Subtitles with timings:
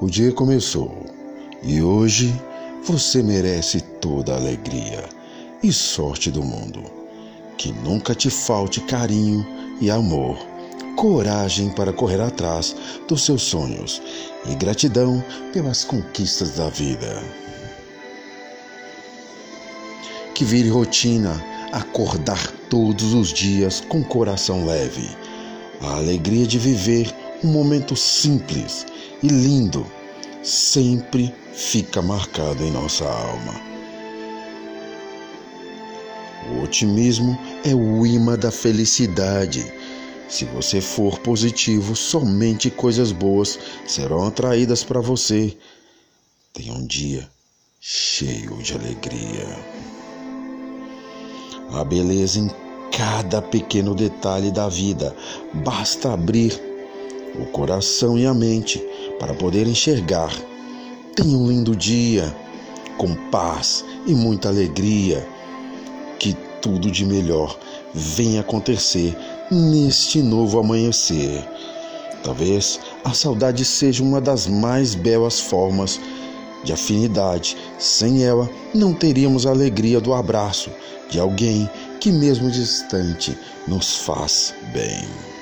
[0.00, 1.06] O dia começou
[1.60, 2.32] e hoje
[2.84, 5.08] você merece toda a alegria
[5.60, 6.84] e sorte do mundo.
[7.56, 9.44] Que nunca te falte carinho
[9.80, 10.38] e amor,
[10.94, 12.76] coragem para correr atrás
[13.08, 14.00] dos seus sonhos
[14.46, 15.20] e gratidão
[15.52, 17.20] pelas conquistas da vida.
[20.32, 25.10] Que vire rotina acordar todos os dias com coração leve,
[25.80, 27.12] a alegria de viver
[27.42, 28.86] um momento simples
[29.22, 29.86] e lindo
[30.42, 33.54] sempre fica marcado em nossa alma.
[36.50, 39.70] O otimismo é o imã da felicidade.
[40.28, 45.56] Se você for positivo, somente coisas boas serão atraídas para você.
[46.52, 47.28] Tenha um dia
[47.80, 49.46] cheio de alegria.
[51.72, 52.50] A beleza em
[52.90, 55.14] cada pequeno detalhe da vida.
[55.52, 56.67] Basta abrir
[57.34, 58.78] o coração e a mente
[59.18, 60.32] para poder enxergar.
[61.14, 62.34] Tenha um lindo dia,
[62.96, 65.26] com paz e muita alegria.
[66.18, 67.58] Que tudo de melhor
[67.94, 69.16] venha acontecer
[69.50, 71.44] neste novo amanhecer.
[72.22, 76.00] Talvez a saudade seja uma das mais belas formas
[76.64, 77.56] de afinidade.
[77.78, 80.70] Sem ela, não teríamos a alegria do abraço
[81.08, 81.68] de alguém
[82.00, 85.37] que, mesmo distante, nos faz bem.